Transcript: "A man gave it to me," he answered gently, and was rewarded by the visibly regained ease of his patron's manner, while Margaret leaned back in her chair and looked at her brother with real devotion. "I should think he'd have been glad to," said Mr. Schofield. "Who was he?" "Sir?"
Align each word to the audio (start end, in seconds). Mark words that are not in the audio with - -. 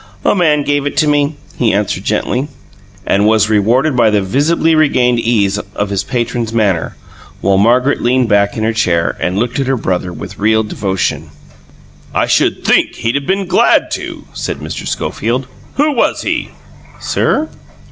"A 0.25 0.33
man 0.33 0.63
gave 0.63 0.87
it 0.87 0.97
to 0.97 1.07
me," 1.07 1.35
he 1.59 1.71
answered 1.71 2.03
gently, 2.03 2.47
and 3.05 3.27
was 3.27 3.51
rewarded 3.51 3.95
by 3.95 4.09
the 4.09 4.23
visibly 4.23 4.73
regained 4.73 5.19
ease 5.19 5.59
of 5.75 5.91
his 5.91 6.03
patron's 6.03 6.51
manner, 6.51 6.95
while 7.39 7.59
Margaret 7.59 8.01
leaned 8.01 8.27
back 8.27 8.57
in 8.57 8.63
her 8.63 8.73
chair 8.73 9.15
and 9.19 9.37
looked 9.37 9.59
at 9.59 9.67
her 9.67 9.77
brother 9.77 10.11
with 10.11 10.39
real 10.39 10.63
devotion. 10.63 11.29
"I 12.15 12.25
should 12.25 12.65
think 12.65 12.95
he'd 12.95 13.13
have 13.13 13.27
been 13.27 13.45
glad 13.45 13.91
to," 13.91 14.23
said 14.33 14.57
Mr. 14.57 14.87
Schofield. 14.87 15.45
"Who 15.75 15.91
was 15.93 16.23
he?" 16.23 16.49
"Sir?" 16.99 17.47